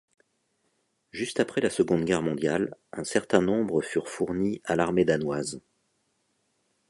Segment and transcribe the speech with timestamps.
[1.11, 5.61] Juste après la Seconde Guerre mondiale, un certain nombre furent fournis à l'Armée danoise.